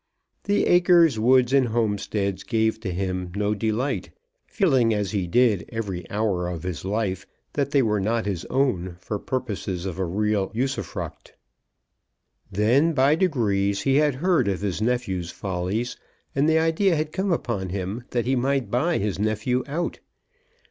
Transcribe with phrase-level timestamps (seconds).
[0.45, 4.09] The acres, woods, and homesteads gave to him no delight,
[4.47, 8.97] feeling as he did every hour of his life that they were not his own
[8.99, 11.35] for purposes of a real usufruct.
[12.51, 15.97] Then by degrees he had heard of his nephew's follies,
[16.33, 19.99] and the idea had come upon him that he might buy his nephew out.